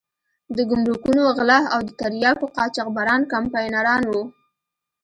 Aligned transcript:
د 0.55 0.57
ګمرکونو 0.69 1.21
غله 1.37 1.59
او 1.73 1.79
د 1.87 1.89
تریاکو 1.99 2.45
قاچاقبران 2.55 3.21
کمپاینران 3.33 4.01
وو. 4.11 4.23